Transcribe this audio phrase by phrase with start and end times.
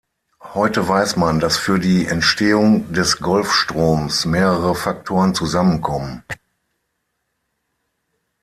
[0.55, 6.23] Heute weiß man, dass für die Entstehung des Golfstroms mehrere Faktoren zusammenkommen.